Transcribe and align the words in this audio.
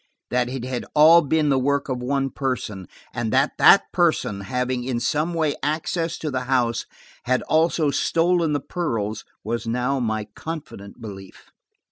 That 0.31 0.49
it 0.49 0.65
had 0.65 0.83
all 0.95 1.21
been 1.21 1.49
the 1.49 1.59
work 1.59 1.87
of 1.87 2.01
one 2.01 2.31
person, 2.31 2.87
and 3.13 3.31
that 3.31 3.51
that 3.59 3.83
person, 3.93 4.39
having 4.41 4.83
in 4.83 4.99
some 4.99 5.31
way 5.35 5.53
access 5.61 6.17
to 6.17 6.31
the 6.31 6.45
house, 6.45 6.87
had 7.25 7.43
also 7.43 7.91
stolen 7.91 8.53
the 8.53 8.59
pearls, 8.61 9.23
was 9.43 9.67
now 9.67 9.99
my 9.99 10.25
confident 10.33 10.99
belief. 10.99 11.51